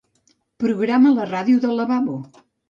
[0.63, 2.17] Programa la ràdio del lavabo.